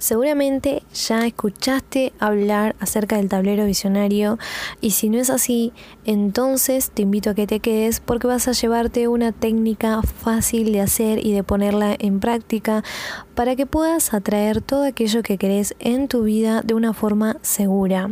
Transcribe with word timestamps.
Seguramente 0.00 0.82
ya 0.94 1.26
escuchaste 1.26 2.14
hablar 2.18 2.74
acerca 2.80 3.18
del 3.18 3.28
tablero 3.28 3.66
visionario 3.66 4.38
y 4.80 4.92
si 4.92 5.10
no 5.10 5.18
es 5.18 5.28
así, 5.28 5.74
entonces 6.06 6.90
te 6.90 7.02
invito 7.02 7.28
a 7.28 7.34
que 7.34 7.46
te 7.46 7.60
quedes 7.60 8.00
porque 8.00 8.26
vas 8.26 8.48
a 8.48 8.52
llevarte 8.52 9.08
una 9.08 9.32
técnica 9.32 10.00
fácil 10.00 10.72
de 10.72 10.80
hacer 10.80 11.24
y 11.24 11.34
de 11.34 11.42
ponerla 11.42 11.94
en 11.98 12.18
práctica 12.18 12.82
para 13.34 13.56
que 13.56 13.66
puedas 13.66 14.14
atraer 14.14 14.62
todo 14.62 14.84
aquello 14.84 15.22
que 15.22 15.36
querés 15.36 15.74
en 15.80 16.08
tu 16.08 16.22
vida 16.22 16.62
de 16.62 16.72
una 16.72 16.94
forma 16.94 17.36
segura. 17.42 18.10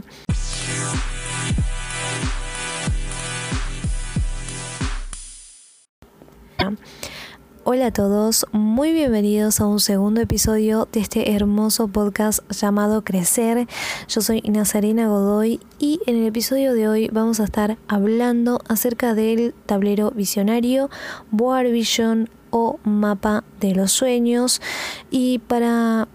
Hola 7.71 7.89
a 7.89 7.93
todos, 7.93 8.47
muy 8.51 8.95
bienvenidos 8.95 9.61
a 9.61 9.67
un 9.67 9.79
segundo 9.79 10.23
episodio 10.23 10.89
de 10.91 11.01
este 11.01 11.35
hermoso 11.35 11.87
podcast 11.87 12.41
llamado 12.51 13.05
Crecer. 13.05 13.69
Yo 14.09 14.23
soy 14.23 14.41
Nazarena 14.41 15.09
Godoy 15.09 15.61
y 15.79 16.01
en 16.07 16.17
el 16.17 16.27
episodio 16.29 16.73
de 16.73 16.89
hoy 16.89 17.11
vamos 17.13 17.41
a 17.41 17.45
estar 17.45 17.77
hablando 17.87 18.63
acerca 18.69 19.13
del 19.13 19.53
tablero 19.67 20.13
visionario, 20.13 20.89
Board 21.31 21.71
Vision 21.71 22.31
o 22.49 22.79
mapa 22.85 23.45
de 23.61 23.75
los 23.75 23.93
sueños. 23.93 24.63
Y 25.11 25.41
para 25.41 26.09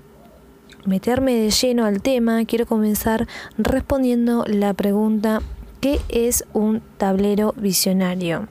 meterme 0.86 1.36
de 1.36 1.52
lleno 1.52 1.86
al 1.86 2.02
tema, 2.02 2.44
quiero 2.46 2.66
comenzar 2.66 3.28
respondiendo 3.60 4.44
la 4.48 4.74
pregunta 4.74 5.44
¿qué 5.82 6.02
es 6.10 6.46
un 6.54 6.82
tablero 6.98 7.54
visionario? 7.56 8.48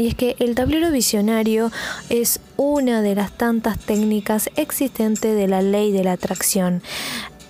Y 0.00 0.06
es 0.06 0.14
que 0.14 0.34
el 0.38 0.54
tablero 0.54 0.90
visionario 0.90 1.70
es 2.08 2.40
una 2.56 3.02
de 3.02 3.14
las 3.14 3.36
tantas 3.36 3.78
técnicas 3.78 4.48
existentes 4.56 5.36
de 5.36 5.46
la 5.46 5.60
ley 5.60 5.92
de 5.92 6.04
la 6.04 6.12
atracción. 6.12 6.82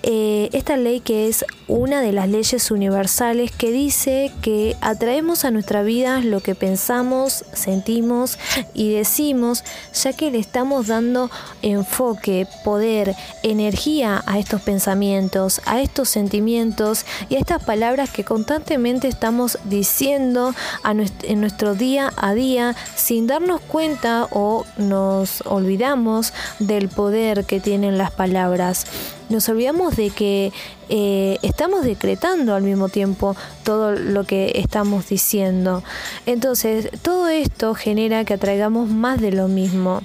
Eh, 0.03 0.49
esta 0.53 0.77
ley 0.77 0.99
que 0.99 1.27
es 1.27 1.45
una 1.67 2.01
de 2.01 2.11
las 2.11 2.27
leyes 2.27 2.71
universales 2.71 3.51
que 3.51 3.71
dice 3.71 4.31
que 4.41 4.75
atraemos 4.81 5.45
a 5.45 5.51
nuestra 5.51 5.83
vida 5.83 6.21
lo 6.21 6.39
que 6.39 6.55
pensamos, 6.55 7.45
sentimos 7.53 8.39
y 8.73 8.91
decimos, 8.91 9.63
ya 9.93 10.13
que 10.13 10.31
le 10.31 10.39
estamos 10.39 10.87
dando 10.87 11.29
enfoque, 11.61 12.47
poder, 12.63 13.15
energía 13.43 14.23
a 14.25 14.39
estos 14.39 14.61
pensamientos, 14.61 15.61
a 15.65 15.81
estos 15.81 16.09
sentimientos 16.09 17.05
y 17.29 17.35
a 17.35 17.39
estas 17.39 17.63
palabras 17.63 18.09
que 18.09 18.23
constantemente 18.23 19.07
estamos 19.07 19.59
diciendo 19.65 20.55
en 20.83 21.41
nuestro 21.41 21.75
día 21.75 22.11
a 22.17 22.33
día 22.33 22.75
sin 22.95 23.27
darnos 23.27 23.61
cuenta 23.61 24.27
o 24.31 24.65
nos 24.77 25.41
olvidamos 25.45 26.33
del 26.59 26.89
poder 26.89 27.45
que 27.45 27.59
tienen 27.59 27.97
las 27.97 28.11
palabras 28.11 28.85
nos 29.31 29.49
olvidamos 29.49 29.95
de 29.95 30.09
que 30.09 30.51
eh, 30.89 31.37
estamos 31.41 31.83
decretando 31.83 32.53
al 32.53 32.63
mismo 32.63 32.89
tiempo 32.89 33.35
todo 33.63 33.93
lo 33.93 34.25
que 34.25 34.51
estamos 34.55 35.07
diciendo. 35.07 35.83
Entonces, 36.25 36.89
todo 37.01 37.27
esto 37.29 37.73
genera 37.73 38.25
que 38.25 38.33
atraigamos 38.33 38.89
más 38.89 39.19
de 39.21 39.31
lo 39.31 39.47
mismo. 39.47 40.01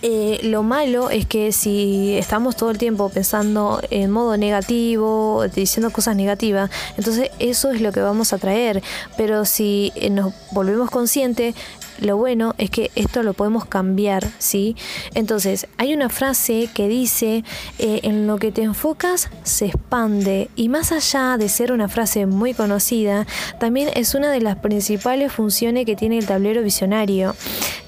Eh, 0.00 0.38
lo 0.44 0.62
malo 0.62 1.10
es 1.10 1.26
que 1.26 1.50
si 1.50 2.16
estamos 2.16 2.54
todo 2.54 2.70
el 2.70 2.78
tiempo 2.78 3.08
pensando 3.08 3.80
en 3.90 4.12
modo 4.12 4.36
negativo, 4.36 5.44
diciendo 5.52 5.90
cosas 5.90 6.14
negativas, 6.14 6.70
entonces 6.96 7.30
eso 7.40 7.72
es 7.72 7.80
lo 7.80 7.90
que 7.90 8.00
vamos 8.00 8.32
a 8.32 8.38
traer. 8.38 8.82
Pero 9.16 9.44
si 9.44 9.92
nos 10.10 10.32
volvemos 10.52 10.90
conscientes, 10.90 11.56
lo 12.00 12.16
bueno 12.16 12.54
es 12.58 12.70
que 12.70 12.90
esto 12.94 13.22
lo 13.22 13.34
podemos 13.34 13.64
cambiar, 13.64 14.26
¿sí? 14.38 14.76
Entonces, 15.14 15.66
hay 15.76 15.94
una 15.94 16.08
frase 16.08 16.68
que 16.74 16.88
dice, 16.88 17.44
eh, 17.78 18.00
en 18.02 18.26
lo 18.26 18.38
que 18.38 18.52
te 18.52 18.62
enfocas 18.62 19.30
se 19.42 19.66
expande 19.66 20.50
y 20.56 20.68
más 20.68 20.92
allá 20.92 21.36
de 21.36 21.48
ser 21.48 21.72
una 21.72 21.88
frase 21.88 22.26
muy 22.26 22.54
conocida, 22.54 23.26
también 23.58 23.90
es 23.94 24.14
una 24.14 24.30
de 24.30 24.40
las 24.40 24.56
principales 24.56 25.32
funciones 25.32 25.86
que 25.86 25.96
tiene 25.96 26.18
el 26.18 26.26
tablero 26.26 26.62
visionario, 26.62 27.34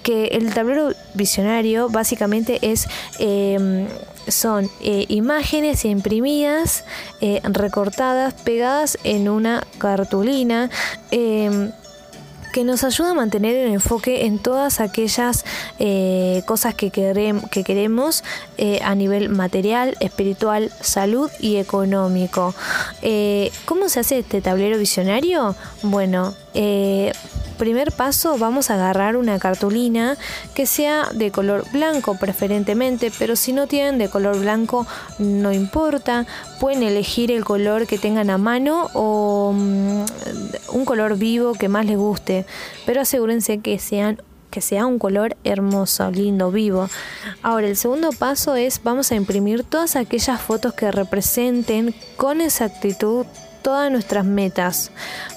que 0.03 0.27
el 0.27 0.53
tablero 0.53 0.93
visionario 1.15 1.89
básicamente 1.89 2.59
es... 2.63 2.89
Em, 3.19 3.87
son 4.29 4.71
eh, 4.81 5.07
imágenes 5.09 5.85
imprimidas, 5.85 6.85
eh, 7.21 7.41
recortadas, 7.45 8.35
pegadas 8.35 8.99
en 9.03 9.29
una 9.29 9.67
cartulina. 9.79 10.71
Que 12.53 12.65
nos 12.65 12.85
ayuda 12.85 13.11
a 13.11 13.15
mantener 13.15 13.55
el 13.57 13.73
enfoque 13.73 14.27
en 14.27 14.39
todas 14.39 14.81
aquellas 14.81 15.45
eh, 15.79 16.43
cosas 16.47 16.75
que, 16.75 16.91
que 16.91 17.65
queremos 17.65 18.25
eh, 18.59 18.81
a 18.83 18.95
nivel 18.95 19.29
material, 19.29 19.97
espiritual, 20.01 20.73
salud 20.81 21.31
y 21.39 21.57
económico. 21.57 22.55
Eh, 23.03 23.53
¿Cómo 23.65 23.89
se 23.89 24.01
hace 24.01 24.19
este 24.19 24.41
tablero 24.41 24.79
visionario? 24.79 25.55
Bueno, 25.83 26.35
primer 27.61 27.93
paso 27.93 28.39
vamos 28.39 28.71
a 28.71 28.75
agarrar 28.75 29.17
una 29.17 29.39
cartulina 29.39 30.17
que 30.55 30.65
sea 30.65 31.11
de 31.13 31.31
color 31.31 31.71
blanco 31.71 32.17
preferentemente, 32.17 33.13
pero 33.19 33.37
si 33.37 33.53
no 33.53 33.67
tienen 33.67 33.99
de 33.99 34.09
color 34.09 34.41
blanco 34.41 34.87
no 35.19 35.53
importa, 35.53 36.27
pueden 36.59 36.83
elegir 36.83 37.31
el 37.31 37.45
color 37.45 37.87
que 37.87 37.99
tengan 37.99 38.31
a 38.31 38.39
mano 38.39 38.89
o 38.95 39.53
mm, 39.55 40.05
un 40.73 40.85
color 40.87 41.19
vivo 41.19 41.53
que 41.53 41.69
más 41.69 41.85
les 41.85 41.99
guste, 41.99 42.47
pero 42.87 43.03
asegúrense 43.03 43.59
que 43.59 43.79
sean 43.79 44.23
que 44.51 44.63
sea 44.63 44.87
un 44.87 44.99
color 44.99 45.37
hermoso, 45.45 46.11
lindo, 46.11 46.51
vivo. 46.51 46.89
Ahora, 47.41 47.69
el 47.69 47.77
segundo 47.77 48.11
paso 48.11 48.57
es 48.57 48.83
vamos 48.83 49.13
a 49.13 49.15
imprimir 49.15 49.63
todas 49.63 49.95
aquellas 49.95 50.41
fotos 50.41 50.73
que 50.73 50.91
representen 50.91 51.95
con 52.17 52.41
exactitud 52.41 53.27
todas 53.63 53.91
nuestras 53.91 54.25
metas. 54.25 54.91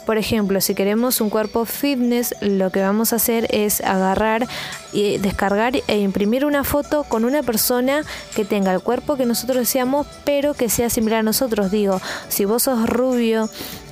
Por 0.06 0.18
ejemplo, 0.18 0.60
si 0.62 0.76
queremos 0.76 1.22
un 1.22 1.30
cuerpo 1.30 1.66
fitness, 1.66 2.36
lo 2.42 2.72
que 2.72 2.82
vamos 2.82 3.14
a 3.14 3.18
hacer 3.18 3.48
es 3.50 3.82
agarrar 3.82 4.48
y 4.92 5.18
descargar 5.18 5.74
e 5.88 6.00
imprimir 6.00 6.46
una 6.46 6.64
foto 6.64 7.04
con 7.04 7.26
una 7.26 7.44
persona 7.44 8.04
que 8.36 8.46
tenga 8.46 8.74
el 8.74 8.82
cuerpo 8.82 9.16
que 9.16 9.26
nosotros 9.26 9.58
deseamos, 9.58 10.08
pero 10.24 10.54
que 10.54 10.70
sea 10.70 10.90
similar 10.90 11.20
a 11.20 11.24
nosotros. 11.24 11.72
Digo, 11.72 12.02
si 12.28 12.46
vos 12.46 12.64
sos 12.64 12.90
rubio 12.90 13.50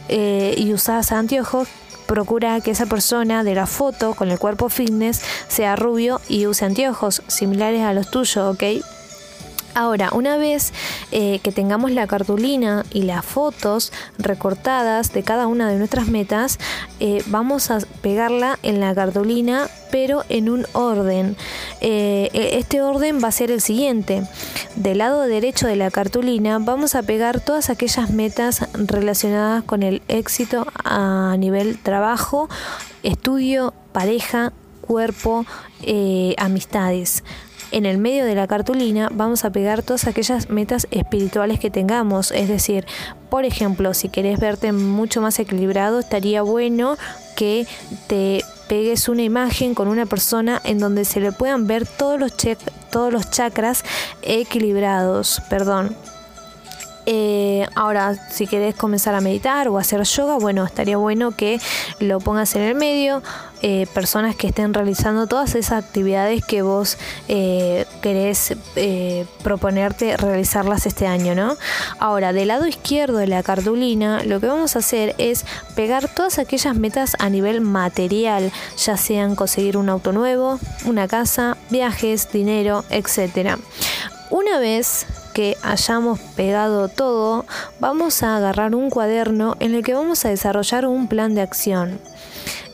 eh, 0.10 0.56
y 0.58 0.74
usás 0.74 1.12
anteojos, 1.12 1.68
procura 2.08 2.60
que 2.60 2.72
esa 2.72 2.88
persona 2.88 3.44
de 3.46 3.56
la 3.56 3.66
foto 3.66 4.16
con 4.16 4.32
el 4.32 4.38
cuerpo 4.38 4.68
fitness 4.68 5.22
sea 5.48 5.78
rubio 5.78 6.20
y 6.28 6.46
use 6.46 6.66
anteojos 6.66 7.24
similares 7.28 7.84
a 7.84 7.94
los 7.94 8.12
tuyos, 8.12 8.54
¿ok? 8.54 8.84
Ahora, 9.74 10.10
una 10.14 10.38
vez 10.38 10.74
eh, 11.12 11.40
que 11.40 11.52
tengamos 11.52 11.92
la 11.92 12.08
cartulina 12.08 12.86
y 12.92 13.04
las 13.04 13.26
fotos 13.26 13.92
recortadas 14.18 15.14
de 15.14 15.24
cada 15.24 15.48
una 15.48 15.70
de 15.70 15.78
nuestras 15.78 16.08
metas, 16.08 16.60
eh, 17.00 17.24
vamos 17.28 17.72
a 17.72 17.80
pegarla 18.02 18.60
en 18.64 18.80
la 18.80 18.94
cartulina, 18.94 19.70
pero 19.92 20.24
en 20.30 20.50
un 20.50 20.66
orden. 20.74 21.38
Eh, 21.80 22.30
e, 22.34 22.58
este 22.58 22.82
orden 22.82 23.24
va 23.24 23.30
a 23.30 23.32
ser 23.32 23.50
el 23.50 23.62
siguiente. 23.62 24.24
Del 24.76 24.98
lado 24.98 25.22
derecho 25.22 25.68
de 25.68 25.76
la 25.78 25.90
cartulina 25.90 26.60
vamos 26.60 26.96
a 26.96 27.04
pegar 27.04 27.40
todas 27.40 27.70
aquellas 27.70 28.10
metas 28.10 28.68
relacionadas 28.74 29.64
con 29.64 29.84
el 29.84 30.02
éxito 30.08 30.68
a 30.84 31.36
nivel 31.38 31.78
trabajo, 31.78 32.50
estudio, 33.04 33.74
pareja, 33.94 34.52
cuerpo, 34.82 35.46
amistades 36.38 37.24
en 37.72 37.86
el 37.86 37.98
medio 37.98 38.26
de 38.26 38.36
la 38.36 38.48
cartulina 38.48 39.10
vamos 39.12 39.46
a 39.46 39.50
pegar 39.50 39.84
todas 39.84 40.08
aquellas 40.08 40.50
metas 40.50 40.88
espirituales 40.92 41.60
que 41.60 41.72
tengamos. 41.72 42.32
Es 42.32 42.48
decir, 42.48 42.86
por 43.30 43.46
ejemplo, 43.46 43.94
si 43.94 44.10
querés 44.10 44.40
verte 44.40 44.72
mucho 44.72 45.22
más 45.22 45.40
equilibrado, 45.40 46.00
estaría 46.00 46.42
bueno 46.42 46.98
que 47.36 47.66
te 48.08 48.44
pegues 48.68 49.10
una 49.10 49.24
imagen 49.24 49.74
con 49.74 49.88
una 49.88 50.06
persona 50.06 50.62
en 50.64 50.80
donde 50.80 51.06
se 51.06 51.20
le 51.20 51.32
puedan 51.32 51.68
ver 51.68 51.86
todos 51.88 52.20
los, 52.20 52.34
todos 52.92 53.12
los 53.12 53.30
chakras 53.30 53.84
equilibrados. 54.22 55.42
Perdón, 55.50 55.96
eh, 57.06 57.68
ahora, 57.76 58.16
si 58.30 58.48
querés 58.48 58.76
comenzar 58.76 59.16
a 59.16 59.22
meditar 59.22 59.68
o 59.68 59.78
hacer 59.78 60.04
yoga, 60.04 60.38
bueno, 60.38 60.64
estaría 60.66 60.98
bueno 60.98 61.32
que 61.32 61.60
lo 62.00 62.20
pongas 62.20 62.56
en 62.56 62.62
el 62.62 62.76
medio. 62.76 63.24
Eh, 63.64 63.88
personas 63.94 64.36
que 64.36 64.48
estén 64.48 64.74
realizando 64.74 65.28
todas 65.28 65.56
esas 65.56 65.84
actividades 65.84 66.44
que 66.44 66.62
vos 66.62 66.98
eh, 67.28 67.86
querés 68.02 68.56
proponerte 69.44 70.18
realizarlas 70.18 70.86
este 70.86 71.06
año, 71.08 71.36
¿no? 71.36 71.58
Ahora, 72.00 72.34
del 72.34 72.48
lado 72.48 72.68
izquierdo 72.68 73.18
de 73.18 73.28
la 73.28 73.44
cartulina, 73.44 74.24
lo 74.24 74.40
que 74.40 74.48
vamos 74.48 74.76
a 74.76 74.80
hacer 74.80 75.16
es 75.18 75.46
pegar 75.76 76.08
todas 76.14 76.40
aquellas 76.40 76.76
metas 76.76 77.16
a 77.20 77.30
nivel 77.30 77.62
material, 77.62 78.52
ya 78.78 78.98
sean 78.98 79.36
conseguir 79.36 79.78
un 79.78 79.90
auto 79.90 80.12
nuevo, 80.12 80.60
una 80.86 81.08
casa, 81.08 81.58
viajes, 81.70 82.32
dinero, 82.32 82.84
etcétera. 82.90 83.60
Una 84.30 84.60
vez 84.60 85.06
que 85.34 85.58
hayamos 85.62 86.20
pegado 86.36 86.88
todo, 86.88 87.46
vamos 87.80 88.24
a 88.24 88.38
agarrar 88.38 88.76
un 88.76 88.90
cuaderno 88.90 89.56
en 89.60 89.76
el 89.76 89.84
que 89.84 89.94
vamos 89.94 90.26
a 90.26 90.30
desarrollar 90.30 90.86
un 90.86 91.08
plan 91.08 91.36
de 91.36 91.42
acción. 91.42 92.00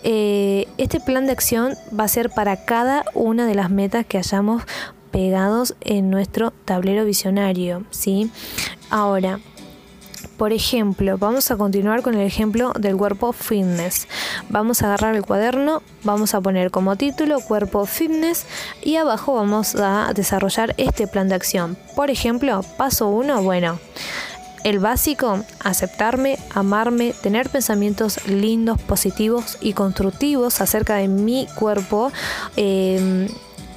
Eh, 0.03 0.67
este 0.77 0.99
plan 0.99 1.25
de 1.25 1.31
acción 1.31 1.75
va 1.97 2.05
a 2.05 2.07
ser 2.07 2.29
para 2.29 2.65
cada 2.65 3.05
una 3.13 3.45
de 3.45 3.55
las 3.55 3.69
metas 3.69 4.05
que 4.05 4.17
hayamos 4.17 4.63
pegados 5.11 5.75
en 5.81 6.09
nuestro 6.09 6.51
tablero 6.65 7.05
visionario, 7.05 7.83
¿sí? 7.91 8.29
Ahora, 8.89 9.39
por 10.37 10.53
ejemplo, 10.53 11.17
vamos 11.17 11.49
a 11.49 11.57
continuar 11.57 12.03
con 12.03 12.13
el 12.13 12.21
ejemplo 12.21 12.71
del 12.79 12.95
cuerpo 12.95 13.33
fitness. 13.33 14.07
Vamos 14.49 14.81
a 14.81 14.85
agarrar 14.85 15.15
el 15.15 15.23
cuaderno, 15.23 15.81
vamos 16.03 16.35
a 16.35 16.41
poner 16.41 16.69
como 16.69 16.95
título 16.95 17.39
cuerpo 17.39 17.87
fitness 17.87 18.45
y 18.83 18.97
abajo 18.97 19.33
vamos 19.33 19.75
a 19.75 20.11
desarrollar 20.13 20.75
este 20.77 21.07
plan 21.07 21.27
de 21.27 21.35
acción. 21.35 21.75
Por 21.95 22.11
ejemplo, 22.11 22.63
paso 22.77 23.07
1, 23.09 23.41
bueno, 23.41 23.79
el 24.67 24.79
básico, 24.79 25.45
aceptarme, 25.63 26.37
amarme, 26.53 27.13
tener 27.13 27.49
pensamientos 27.49 28.27
lindos, 28.27 28.81
positivos 28.81 29.57
y 29.61 29.71
constructivos 29.71 30.59
acerca 30.59 30.95
de 30.95 31.07
mi 31.07 31.47
cuerpo. 31.55 32.11
Eh, 32.57 33.29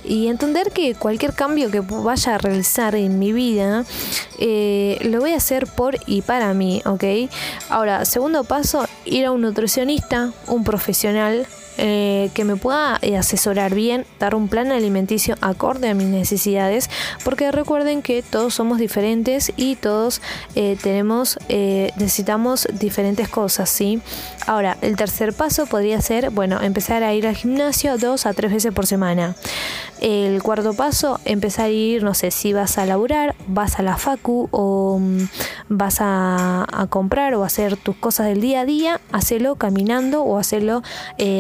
y 0.03 0.27
entender 0.27 0.73
que 0.73 0.97
cualquier 0.97 1.35
cambio 1.35 1.71
que 1.71 1.79
vaya 1.79 2.35
a 2.35 2.39
realizar 2.39 2.97
en 2.97 3.21
mi 3.21 3.33
vida 3.33 3.85
eh, 4.41 4.99
lo 5.03 5.21
voy 5.21 5.33
a 5.33 5.37
hacer 5.37 5.69
por 5.69 5.97
y 6.07 6.23
para 6.23 6.53
mí, 6.55 6.83
¿ok? 6.85 7.05
Ahora, 7.69 8.05
segundo 8.05 8.43
paso, 8.43 8.89
ir 9.05 9.27
a 9.27 9.31
un 9.31 9.43
nutricionista, 9.43 10.33
un 10.49 10.65
profesional 10.65 11.47
eh, 11.83 12.29
que 12.35 12.45
me 12.45 12.57
pueda 12.57 12.99
eh, 13.01 13.17
asesorar 13.17 13.75
bien, 13.75 14.05
dar 14.19 14.35
un 14.35 14.49
plan 14.49 14.71
alimenticio 14.71 15.37
acorde 15.41 15.89
a 15.89 15.95
mis 15.95 16.09
necesidades, 16.09 16.91
porque 17.25 17.51
recuerden 17.51 18.03
que 18.03 18.23
todos 18.23 18.53
somos 18.53 18.79
diferentes 18.79 19.51
y 19.57 19.77
todos 19.77 20.21
eh, 20.55 20.77
tenemos, 20.83 21.39
necesitamos 21.49 22.69
diferentes 22.79 23.31
cosas, 23.31 23.71
¿sí? 23.71 24.03
Ahora, 24.47 24.77
el 24.83 24.97
tercer 24.97 25.33
paso 25.33 25.65
podría 25.65 26.03
ser, 26.03 26.29
bueno, 26.29 26.61
empezar 26.61 27.03
a 27.03 27.15
ir 27.15 27.27
al 27.27 27.35
gimnasio 27.35 27.97
dos 27.97 28.27
a 28.27 28.35
tres 28.35 28.53
veces 28.53 28.75
por 28.75 28.87
semana. 28.87 29.35
El 30.01 30.43
cuarto 30.43 30.75
paso, 30.75 31.21
empezar 31.25 31.67
a 31.67 31.71
ir, 31.71 32.03
no 32.03 32.15
sé, 32.15 32.31
si 32.31 32.53
vas 32.53 32.79
a 32.79 32.87
laburar, 32.87 33.35
vas 33.47 33.79
a 33.79 33.83
la 33.83 33.97
facu 33.97 34.49
o 34.51 34.99
mm, 34.99 35.25
vas 35.69 35.99
a, 36.01 36.67
comprar 36.89 37.35
o 37.35 37.45
hacer 37.45 37.77
tus 37.77 37.97
cosas 37.97 38.27
del 38.27 38.41
día 38.41 38.61
a 38.61 38.65
día, 38.65 39.01
hacelo 39.13 39.57
caminando 39.57 40.23
o 40.23 40.39
hacerlo 40.39 40.83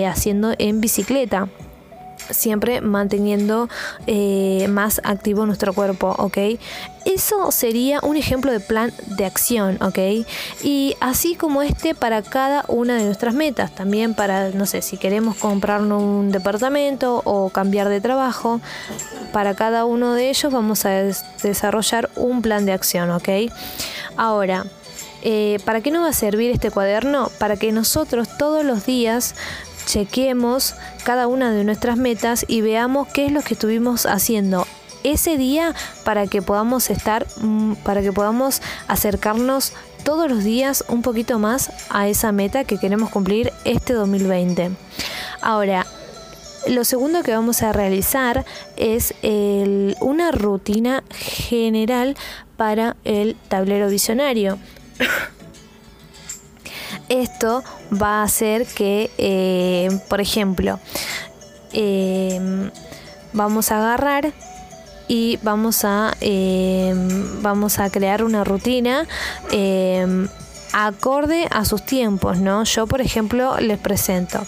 haciendo 0.06 0.54
en 0.58 0.80
bicicleta 0.80 1.48
siempre 2.30 2.80
manteniendo 2.80 3.68
eh, 4.06 4.66
más 4.68 5.00
activo 5.04 5.46
nuestro 5.46 5.72
cuerpo, 5.72 6.14
¿ok? 6.18 6.38
Eso 7.04 7.50
sería 7.50 8.00
un 8.02 8.16
ejemplo 8.16 8.52
de 8.52 8.60
plan 8.60 8.92
de 9.06 9.24
acción, 9.24 9.82
¿ok? 9.82 10.26
Y 10.62 10.96
así 11.00 11.34
como 11.34 11.62
este 11.62 11.94
para 11.94 12.22
cada 12.22 12.64
una 12.68 12.96
de 12.96 13.04
nuestras 13.04 13.34
metas, 13.34 13.74
también 13.74 14.14
para, 14.14 14.50
no 14.50 14.66
sé, 14.66 14.82
si 14.82 14.98
queremos 14.98 15.36
comprarnos 15.36 16.02
un 16.02 16.30
departamento 16.30 17.22
o 17.24 17.48
cambiar 17.50 17.88
de 17.88 18.00
trabajo, 18.00 18.60
para 19.32 19.54
cada 19.54 19.84
uno 19.84 20.14
de 20.14 20.28
ellos 20.28 20.52
vamos 20.52 20.84
a 20.84 20.90
desarrollar 21.42 22.10
un 22.16 22.42
plan 22.42 22.66
de 22.66 22.72
acción, 22.72 23.10
¿ok? 23.10 23.28
Ahora, 24.16 24.66
eh, 25.22 25.58
¿para 25.64 25.80
qué 25.80 25.90
nos 25.90 26.04
va 26.04 26.08
a 26.08 26.12
servir 26.12 26.50
este 26.50 26.70
cuaderno? 26.70 27.30
Para 27.38 27.56
que 27.56 27.72
nosotros 27.72 28.28
todos 28.38 28.64
los 28.64 28.86
días 28.86 29.34
chequemos 29.86 30.74
cada 31.04 31.26
una 31.26 31.50
de 31.50 31.64
nuestras 31.64 31.96
metas 31.96 32.44
y 32.48 32.60
veamos 32.60 33.08
qué 33.08 33.26
es 33.26 33.32
lo 33.32 33.42
que 33.42 33.54
estuvimos 33.54 34.06
haciendo 34.06 34.66
ese 35.02 35.36
día 35.36 35.74
para 36.04 36.26
que 36.26 36.42
podamos 36.42 36.90
estar, 36.90 37.26
mm, 37.40 37.74
para 37.76 38.02
que 38.02 38.12
podamos 38.12 38.60
acercarnos 38.86 39.72
todos 40.04 40.30
los 40.30 40.44
días 40.44 40.84
un 40.88 41.02
poquito 41.02 41.38
más 41.38 41.70
a 41.90 42.08
esa 42.08 42.32
meta 42.32 42.64
que 42.64 42.78
queremos 42.78 43.10
cumplir 43.10 43.52
este 43.64 43.92
2020. 43.92 44.70
Ahora, 45.40 45.86
lo 46.66 46.84
segundo 46.84 47.22
que 47.22 47.32
vamos 47.32 47.62
a 47.62 47.72
realizar 47.72 48.44
es 48.76 49.14
una 50.00 50.30
rutina 50.30 51.04
general 51.10 52.16
para 52.56 52.96
el 53.04 53.36
tablero 53.48 53.88
visionario. 53.88 54.58
Esto 57.10 57.62
va 57.92 58.20
a 58.20 58.22
hacer 58.22 58.66
que, 58.66 59.10
eh, 59.18 59.90
por 60.08 60.20
ejemplo, 60.22 60.78
em, 61.72 62.70
vamos 63.32 63.70
a 63.70 63.78
agarrar 63.78 64.32
y 65.08 65.38
vamos 65.42 65.84
a, 65.84 66.14
em, 66.20 67.42
vamos 67.42 67.78
a 67.80 67.90
crear 67.90 68.24
una 68.24 68.44
rutina 68.44 69.06
acorde 70.72 71.46
a 71.50 71.64
sus 71.64 71.84
tiempos, 71.84 72.38
¿no? 72.38 72.64
Yo, 72.64 72.86
por 72.86 73.00
ejemplo, 73.00 73.58
les 73.60 73.78
presento. 73.78 74.40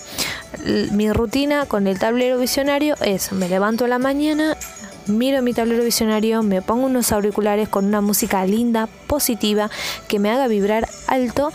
Mi 0.92 1.12
rutina 1.12 1.66
con 1.66 1.86
el 1.86 1.98
tablero 1.98 2.38
visionario 2.38 2.94
es, 3.00 3.32
me 3.32 3.48
levanto 3.48 3.84
a 3.84 3.88
la 3.88 3.98
mañana, 3.98 4.56
miro 5.06 5.42
mi 5.42 5.52
tablero 5.52 5.82
visionario, 5.82 6.42
me 6.42 6.62
pongo 6.62 6.86
unos 6.86 7.10
auriculares 7.12 7.68
con 7.68 7.86
una 7.86 8.00
música 8.00 8.44
linda, 8.44 8.88
positiva, 9.06 9.70
que 10.08 10.18
me 10.18 10.30
haga 10.30 10.46
vibrar 10.46 10.88
alto 11.08 11.50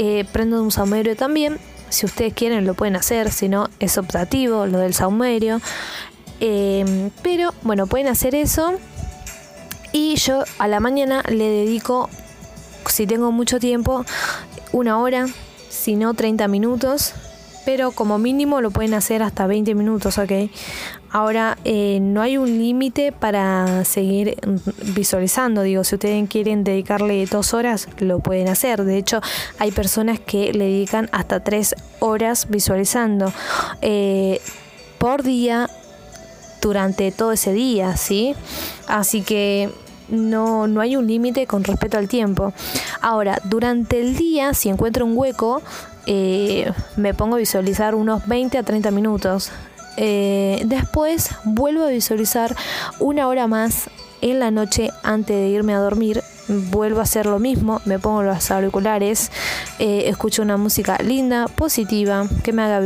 eh, 0.00 0.24
prendo 0.30 0.62
un 0.62 0.70
saumerio 0.70 1.16
también. 1.16 1.58
Si 1.88 2.06
ustedes 2.06 2.32
quieren 2.32 2.64
lo 2.64 2.74
pueden 2.74 2.94
hacer, 2.94 3.32
si 3.32 3.48
no 3.48 3.68
es 3.80 3.98
optativo 3.98 4.64
lo 4.66 4.78
del 4.78 4.94
saumerio. 4.94 5.60
Em, 6.38 7.10
pero 7.20 7.52
bueno, 7.62 7.88
pueden 7.88 8.06
hacer 8.06 8.36
eso. 8.36 8.74
Y 9.92 10.14
yo 10.14 10.44
a 10.60 10.68
la 10.68 10.78
mañana 10.78 11.24
le 11.28 11.48
dedico, 11.48 12.08
si 12.86 13.08
tengo 13.08 13.32
mucho 13.32 13.58
tiempo, 13.58 14.04
una 14.70 15.00
hora, 15.00 15.26
si 15.68 15.96
no 15.96 16.14
30 16.14 16.46
minutos 16.46 17.14
pero 17.68 17.90
como 17.90 18.16
mínimo 18.16 18.62
lo 18.62 18.70
pueden 18.70 18.94
hacer 18.94 19.22
hasta 19.22 19.46
20 19.46 19.74
minutos, 19.74 20.16
¿ok? 20.16 20.32
Ahora, 21.10 21.58
eh, 21.66 21.98
no 22.00 22.22
hay 22.22 22.38
un 22.38 22.46
límite 22.46 23.12
para 23.12 23.84
seguir 23.84 24.38
visualizando, 24.94 25.60
digo, 25.60 25.84
si 25.84 25.96
ustedes 25.96 26.26
quieren 26.30 26.64
dedicarle 26.64 27.26
dos 27.26 27.52
horas, 27.52 27.86
lo 27.98 28.20
pueden 28.20 28.48
hacer. 28.48 28.84
De 28.84 28.96
hecho, 28.96 29.20
hay 29.58 29.70
personas 29.70 30.18
que 30.18 30.54
le 30.54 30.64
dedican 30.64 31.10
hasta 31.12 31.40
tres 31.44 31.74
horas 31.98 32.48
visualizando 32.48 33.34
eh, 33.82 34.40
por 34.96 35.22
día 35.22 35.68
durante 36.62 37.12
todo 37.12 37.32
ese 37.32 37.52
día, 37.52 37.98
¿sí? 37.98 38.34
Así 38.86 39.20
que 39.20 39.70
no, 40.08 40.66
no 40.68 40.80
hay 40.80 40.96
un 40.96 41.06
límite 41.06 41.46
con 41.46 41.64
respecto 41.64 41.98
al 41.98 42.08
tiempo. 42.08 42.54
Ahora, 43.02 43.42
durante 43.44 44.00
el 44.00 44.16
día, 44.16 44.54
si 44.54 44.70
encuentro 44.70 45.04
un 45.04 45.14
hueco, 45.18 45.60
eh, 46.10 46.72
me 46.96 47.12
pongo 47.12 47.36
a 47.36 47.38
visualizar 47.38 47.94
unos 47.94 48.26
20 48.26 48.56
a 48.56 48.62
30 48.62 48.90
minutos. 48.92 49.50
Eh, 49.98 50.62
después 50.64 51.32
vuelvo 51.44 51.84
a 51.84 51.88
visualizar 51.88 52.56
una 52.98 53.28
hora 53.28 53.46
más 53.46 53.90
en 54.22 54.38
la 54.38 54.50
noche 54.50 54.90
antes 55.02 55.36
de 55.36 55.48
irme 55.48 55.74
a 55.74 55.80
dormir. 55.80 56.22
Vuelvo 56.48 57.00
a 57.00 57.02
hacer 57.02 57.26
lo 57.26 57.38
mismo, 57.38 57.82
me 57.84 57.98
pongo 57.98 58.22
los 58.22 58.50
auriculares, 58.50 59.30
eh, 59.78 60.04
escucho 60.06 60.40
una 60.40 60.56
música 60.56 60.96
linda, 60.96 61.46
positiva, 61.46 62.26
que 62.42 62.54
me 62.54 62.62
haga 62.62 62.80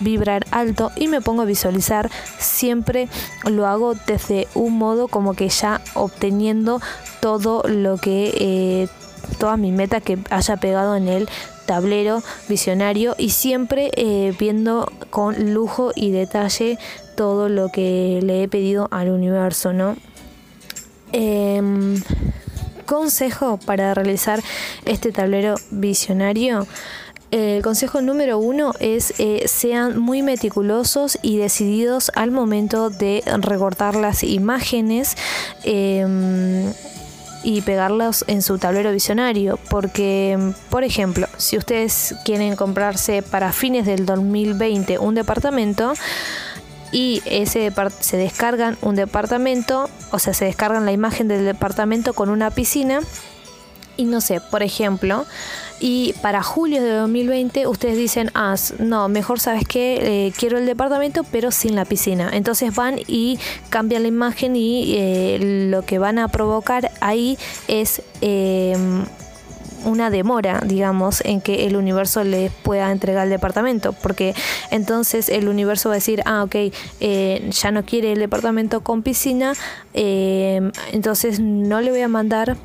vibrar, 0.00 0.44
alto 0.50 0.92
y 0.94 1.08
me 1.08 1.22
pongo 1.22 1.40
a 1.40 1.46
visualizar. 1.46 2.10
Siempre 2.38 3.08
lo 3.50 3.66
hago 3.66 3.94
desde 3.94 4.46
un 4.54 4.76
modo 4.76 5.08
como 5.08 5.32
que 5.32 5.48
ya 5.48 5.80
obteniendo 5.94 6.82
todo 7.20 7.62
lo 7.66 7.96
que 7.96 8.90
todas 9.38 9.58
mis 9.58 9.72
metas 9.72 10.02
que 10.02 10.18
haya 10.28 10.56
pegado 10.58 10.94
en 10.94 11.08
el 11.08 11.28
tablero 11.68 12.22
visionario 12.48 13.14
y 13.18 13.28
siempre 13.28 13.90
eh, 13.94 14.34
viendo 14.38 14.90
con 15.10 15.52
lujo 15.52 15.92
y 15.94 16.10
detalle 16.10 16.78
todo 17.14 17.50
lo 17.50 17.68
que 17.68 18.20
le 18.22 18.42
he 18.42 18.48
pedido 18.48 18.88
al 18.90 19.10
universo, 19.10 19.74
¿no? 19.74 19.94
Em, 21.12 22.02
consejo 22.86 23.58
para 23.58 23.92
realizar 23.92 24.40
este 24.86 25.12
tablero 25.12 25.56
visionario. 25.70 26.66
El 27.30 27.62
consejo 27.62 28.00
número 28.00 28.38
uno 28.38 28.72
es 28.80 29.12
eh, 29.18 29.42
sean 29.46 29.98
muy 29.98 30.22
meticulosos 30.22 31.18
y 31.20 31.36
decididos 31.36 32.10
al 32.14 32.30
momento 32.30 32.88
de 32.88 33.22
recortar 33.42 33.94
las 33.94 34.24
imágenes. 34.24 35.16
Em, 35.64 36.72
y 37.42 37.60
pegarlos 37.62 38.24
en 38.26 38.42
su 38.42 38.58
tablero 38.58 38.92
visionario. 38.92 39.58
Porque, 39.68 40.38
por 40.70 40.84
ejemplo, 40.84 41.26
si 41.36 41.56
ustedes 41.56 42.14
quieren 42.24 42.56
comprarse 42.56 43.22
para 43.22 43.52
fines 43.52 43.86
del 43.86 44.06
2020 44.06 44.98
un 44.98 45.14
departamento 45.14 45.94
y 46.92 47.22
ese 47.26 47.72
se 48.00 48.16
descargan 48.16 48.78
un 48.80 48.96
departamento, 48.96 49.90
o 50.10 50.18
sea, 50.18 50.34
se 50.34 50.46
descargan 50.46 50.84
la 50.84 50.92
imagen 50.92 51.28
del 51.28 51.44
departamento 51.44 52.14
con 52.14 52.30
una 52.30 52.50
piscina 52.50 53.00
y 53.98 54.04
no 54.04 54.22
sé, 54.22 54.40
por 54.40 54.62
ejemplo, 54.62 55.26
y 55.80 56.14
para 56.22 56.42
julio 56.42 56.82
de 56.82 56.92
2020 56.92 57.66
ustedes 57.66 57.96
dicen, 57.96 58.30
ah, 58.34 58.54
no, 58.78 59.08
mejor 59.08 59.40
sabes 59.40 59.66
que 59.66 60.26
eh, 60.26 60.32
quiero 60.36 60.56
el 60.56 60.66
departamento 60.66 61.24
pero 61.24 61.50
sin 61.50 61.74
la 61.74 61.84
piscina. 61.84 62.30
Entonces 62.32 62.74
van 62.74 62.98
y 63.06 63.38
cambian 63.68 64.02
la 64.02 64.08
imagen 64.08 64.56
y 64.56 64.94
eh, 64.96 65.68
lo 65.70 65.82
que 65.82 65.98
van 65.98 66.18
a 66.18 66.28
provocar 66.28 66.90
ahí 67.00 67.36
es 67.66 68.02
em, 68.20 69.04
una 69.84 70.10
demora, 70.10 70.62
digamos, 70.64 71.22
en 71.24 71.40
que 71.40 71.66
el 71.66 71.76
universo 71.76 72.24
les 72.24 72.50
pueda 72.50 72.90
entregar 72.90 73.24
el 73.24 73.30
departamento, 73.30 73.92
porque 73.92 74.34
entonces 74.70 75.28
el 75.28 75.48
universo 75.48 75.88
va 75.88 75.96
a 75.96 75.98
decir, 75.98 76.22
ah, 76.24 76.44
ok, 76.44 76.54
eh, 77.00 77.50
ya 77.50 77.70
no 77.70 77.84
quiere 77.84 78.12
el 78.12 78.18
departamento 78.18 78.80
con 78.80 79.02
piscina, 79.02 79.54
eh, 79.94 80.70
entonces 80.92 81.40
no 81.40 81.80
le 81.80 81.90
voy 81.90 82.00
a 82.00 82.08
mandar 82.08 82.56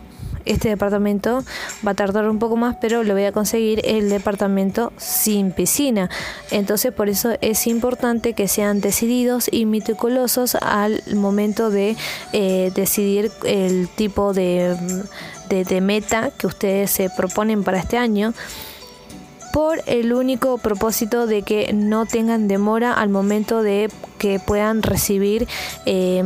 este 0.45 0.69
departamento 0.69 1.43
va 1.85 1.91
a 1.91 1.93
tardar 1.93 2.29
un 2.29 2.39
poco 2.39 2.55
más, 2.55 2.77
pero 2.79 3.03
le 3.03 3.13
voy 3.13 3.25
a 3.25 3.31
conseguir 3.31 3.81
el 3.85 4.09
departamento 4.09 4.93
sin 4.97 5.51
piscina. 5.51 6.09
Entonces 6.51 6.93
por 6.93 7.09
eso 7.09 7.33
es 7.41 7.67
importante 7.67 8.33
que 8.33 8.47
sean 8.47 8.81
decididos 8.81 9.50
y 9.51 9.65
meticulosos 9.65 10.55
al 10.55 11.01
momento 11.13 11.69
de 11.69 11.95
eh, 12.31 12.71
decidir 12.75 13.31
el 13.45 13.88
tipo 13.89 14.33
de, 14.33 14.75
de 15.50 15.81
meta 15.81 16.31
que 16.38 16.47
ustedes 16.47 16.91
se 16.91 17.09
proponen 17.09 17.63
para 17.63 17.79
este 17.79 17.97
año 17.97 18.33
por 19.53 19.83
el 19.85 20.13
único 20.13 20.57
propósito 20.57 21.27
de 21.27 21.43
que 21.43 21.71
no 21.73 22.07
tengan 22.07 22.47
demora 22.47 22.91
al 22.91 23.09
momento 23.09 23.62
de 23.62 23.88
que 24.17 24.39
puedan 24.39 24.81
recibir 24.81 25.47
eh, 25.85 26.23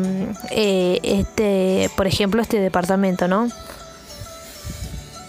eh, 0.50 1.00
este 1.03 1.89
por 1.97 2.07
ejemplo 2.07 2.41
este 2.41 2.62
departamento 2.62 3.27
no 3.27 3.50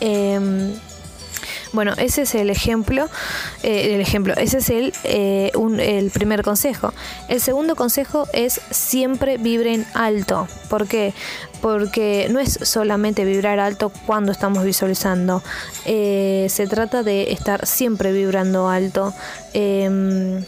Em, 0.00 0.73
bueno, 1.73 1.93
ese 1.99 2.23
es 2.23 2.35
el 2.35 2.50
ejemplo, 2.50 3.09
eh, 3.62 3.95
el 3.95 4.00
ejemplo, 4.00 4.35
ese 4.37 4.59
es 4.59 4.71
el, 4.71 4.93
eh, 5.05 5.52
el 5.78 6.11
primer 6.11 6.43
consejo. 6.43 6.95
El 7.28 7.40
segundo 7.40 7.76
consejo 7.76 8.26
es 8.33 8.61
siempre 8.71 9.37
vibren 9.37 9.87
alto. 9.95 10.49
¿Por 10.71 10.87
qué? 10.87 11.12
Porque 11.61 12.28
no 12.31 12.40
es 12.40 12.59
solamente 12.62 13.25
vibrar 13.25 13.61
alto 13.61 13.93
cuando 14.07 14.33
estamos 14.33 14.64
visualizando. 14.64 15.43
Eh, 15.85 16.47
se 16.49 16.67
trata 16.67 17.02
de 17.02 17.33
estar 17.33 17.67
siempre 17.67 18.12
vibrando 18.12 18.69
alto. 18.69 19.12
Em, 19.52 20.45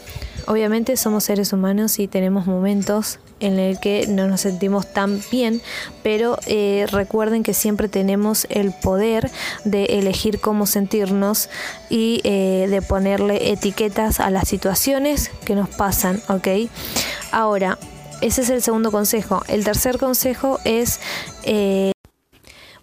obviamente 0.47 0.97
somos 0.97 1.25
seres 1.25 1.53
humanos 1.53 1.99
y 1.99 2.09
tenemos 2.09 2.47
momentos 2.47 3.19
en 3.41 3.59
el 3.59 3.81
que 3.81 4.07
no 4.07 4.29
nos 4.29 4.43
sentimos 4.43 4.93
tan 4.93 5.21
bien, 5.31 5.61
pero 6.03 6.39
eh, 6.47 6.87
recuerden 6.91 7.43
que 7.43 7.55
siempre 7.55 7.89
tenemos 7.89 8.47
el 8.51 8.73
poder 8.73 9.31
de 9.65 9.85
elegir 9.87 10.41
cómo 10.41 10.67
sentirnos 10.67 11.49
y 11.89 12.21
eh, 12.25 12.67
de 12.71 12.83
ponerle 12.83 13.51
etiquetas 13.51 14.21
a 14.21 14.31
las 14.31 14.49
situaciones 14.49 15.31
que 15.45 15.55
nos 15.55 15.69
pasan, 15.69 16.23
¿ok? 16.29 16.71
Ahora, 17.33 17.79
ese 18.21 18.43
es 18.43 18.51
el 18.51 18.63
segundo 18.63 18.91
consejo. 18.91 19.43
El 19.49 19.65
tercer 19.65 19.99
consejo 19.99 20.61
es... 20.65 21.01
Eh, 21.45 21.93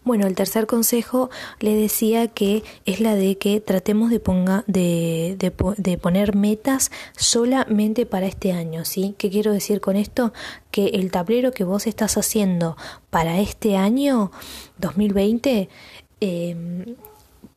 bueno, 0.08 0.26
el 0.26 0.36
tercer 0.36 0.66
consejo 0.66 1.30
le 1.60 1.76
decía 1.76 2.28
que 2.28 2.64
es 2.86 3.00
la 3.00 3.16
de 3.16 3.38
que 3.38 3.60
tratemos 3.62 4.10
de, 4.10 4.20
ponga, 4.20 4.64
de, 4.68 5.54
poner 6.02 6.36
metas 6.36 6.92
solamente 7.16 8.06
para 8.06 8.26
este 8.26 8.54
año, 8.54 8.86
¿sí? 8.86 9.16
¿Qué 9.18 9.30
quiero 9.30 9.52
decir 9.52 9.82
con 9.82 9.96
esto? 9.96 10.34
Que 10.72 10.88
el 10.88 11.12
tablero 11.12 11.52
que 11.52 11.64
vos 11.64 11.86
estás 11.86 12.18
haciendo 12.18 12.78
para 13.10 13.40
este 13.40 13.78
año 13.78 14.32
2020, 14.78 15.70
em, 16.22 16.96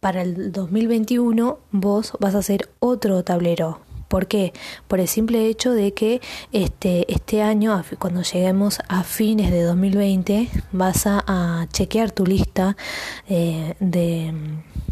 para 0.00 0.23
el 0.23 0.52
2021 0.52 1.59
vos 1.71 2.12
vas 2.19 2.35
a 2.35 2.38
hacer 2.38 2.69
otro 2.80 3.23
tablero 3.23 3.89
¿Por 4.11 4.26
qué? 4.26 4.52
Por 4.88 4.99
el 4.99 5.07
simple 5.07 5.47
hecho 5.47 5.71
de 5.71 5.95
que 5.95 6.21
este, 6.50 7.11
este 7.12 7.43
año, 7.43 7.81
cuando 8.00 8.23
lleguemos 8.23 8.81
a 8.88 9.05
fines 9.05 9.52
de 9.52 9.62
2020, 9.62 10.50
vas 10.73 11.07
a, 11.07 11.69
chequear 11.73 12.11
tu 12.11 12.26
lista 12.26 12.76
eh, 13.29 13.76
de, 13.79 14.35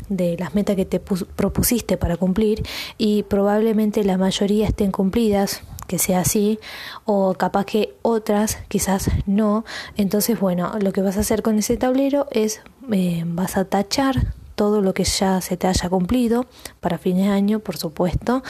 de 0.09 0.37
las 0.39 0.55
metas 0.55 0.77
que 0.77 0.85
te 0.85 1.01
propusiste 1.01 1.97
para 1.97 2.17
cumplir 2.17 2.63
y 2.97 3.25
probablemente 3.25 4.05
la 4.05 4.19
mayoría 4.19 4.69
estén 4.69 4.93
cumplidas 4.93 5.63
que 5.89 5.99
sea 5.99 6.21
así 6.21 6.61
o 7.05 7.35
capaz 7.35 7.65
que 7.65 7.97
otras 8.03 8.59
quizás 8.69 9.11
no 9.27 9.65
entonces 9.97 10.39
bueno 10.39 10.75
lo 10.81 10.93
que 10.93 11.03
vas 11.03 11.17
a 11.17 11.21
hacer 11.21 11.43
con 11.43 11.59
ese 11.59 11.77
tablero 11.77 12.29
es 12.31 12.61
eh, 12.93 13.25
vas 13.27 13.57
a 13.57 13.65
tachar 13.65 14.35
todo 14.59 14.83
lo 14.83 14.93
que 14.93 15.05
ya 15.05 15.41
se 15.41 15.57
te 15.57 15.69
haya 15.69 15.89
cumplido 15.89 16.47
para 16.81 16.99
fin 16.99 17.17
de 17.17 17.29
año, 17.29 17.61
por 17.61 17.77
supuesto. 17.77 18.43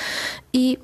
Y 0.51 0.79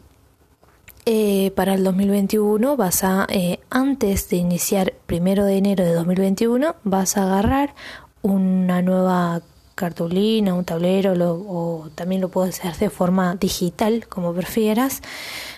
eh, 1.07 1.51
para 1.57 1.75
el 1.75 1.83
2021 1.83 2.77
vas 2.77 3.03
a, 3.05 3.27
eh, 3.31 3.59
antes 3.71 4.29
de 4.29 4.37
iniciar 4.37 4.93
primero 5.07 5.47
de 5.47 5.57
enero 5.57 5.83
de 5.83 5.95
2021, 5.95 6.77
vas 6.85 7.17
a 7.17 7.23
agarrar 7.25 7.75
una 8.21 8.83
nueva 8.83 9.41
cartulina, 9.75 10.53
un 10.55 10.67
tablero 10.67 11.15
o 11.49 11.89
también 11.95 12.21
lo 12.21 12.29
puedes 12.29 12.61
hacer 12.61 12.77
de 12.77 12.91
forma 12.91 13.35
digital, 13.37 14.07
como 14.09 14.35
prefieras. 14.35 15.01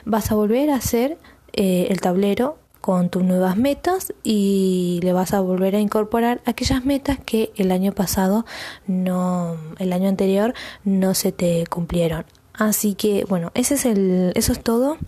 Vas 0.05 0.31
a 0.31 0.37
volver 0.37 0.71
a 0.71 0.77
hacer 0.77 1.19
eh, 1.53 1.89
el 1.91 2.01
tablero 2.01 2.59
con 2.87 3.09
tus 3.09 3.25
nuevas 3.25 3.57
metas 3.57 4.15
y 4.23 5.01
le 5.03 5.13
vas 5.13 5.35
a 5.35 5.41
volver 5.41 5.75
a 5.75 5.81
incorporar 5.81 6.41
aquellas 6.45 6.85
metas 6.85 7.19
que 7.19 7.51
el 7.57 7.73
año 7.73 7.91
pasado 7.91 8.47
no 8.87 9.57
el 9.81 9.93
año 9.93 10.09
anterior 10.09 10.55
no 10.85 11.13
se 11.15 11.33
te 11.33 11.67
cumplieron 11.67 12.27
así 12.53 12.95
que 12.95 13.25
bueno 13.25 13.51
ese 13.55 13.75
es 13.75 13.87
el 13.87 14.31
eso 14.37 14.53
es 14.53 14.63
todo 14.63 14.99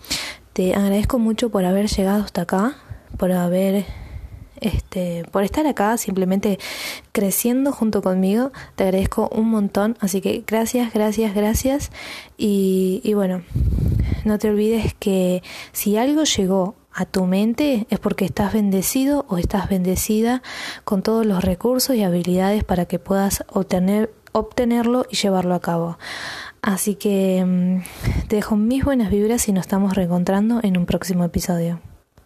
te 0.54 0.74
agradezco 0.74 1.20
mucho 1.20 1.50
por 1.50 1.64
haber 1.64 1.86
llegado 1.86 2.24
hasta 2.24 2.42
acá 2.42 2.78
por 3.16 3.30
haber 3.30 3.86
este, 4.60 5.24
por 5.30 5.44
estar 5.44 5.64
acá 5.68 5.96
simplemente 5.98 6.58
creciendo 7.12 7.70
junto 7.70 8.02
conmigo. 8.02 8.50
Te 8.74 8.82
agradezco 8.82 9.28
un 9.32 9.50
montón. 9.50 9.96
Así 10.00 10.20
que 10.20 10.42
gracias, 10.44 10.92
gracias, 10.92 11.32
gracias. 11.32 11.92
Y, 12.36 13.00
y 13.04 13.14
bueno, 13.14 13.42
no 14.24 14.36
te 14.40 14.50
olvides 14.50 14.94
que 14.94 15.44
si 15.70 15.96
algo 15.96 16.24
llegó 16.24 16.74
a 16.98 17.04
tu 17.04 17.26
mente 17.26 17.86
es 17.90 18.00
porque 18.00 18.24
estás 18.24 18.52
bendecido 18.52 19.24
o 19.28 19.38
estás 19.38 19.68
bendecida 19.68 20.42
con 20.84 21.02
todos 21.02 21.24
los 21.24 21.44
recursos 21.44 21.94
y 21.94 22.02
habilidades 22.02 22.64
para 22.64 22.86
que 22.86 22.98
puedas 22.98 23.44
obtener, 23.46 24.12
obtenerlo 24.32 25.06
y 25.08 25.14
llevarlo 25.14 25.54
a 25.54 25.60
cabo. 25.60 25.96
Así 26.60 26.96
que 26.96 27.44
mm, 27.46 28.26
te 28.26 28.36
dejo 28.36 28.56
mis 28.56 28.84
buenas 28.84 29.10
vibras 29.10 29.46
y 29.48 29.52
nos 29.52 29.62
estamos 29.62 29.94
reencontrando 29.94 30.58
en 30.64 30.76
un 30.76 30.86
próximo 30.86 31.22
episodio. 31.22 31.78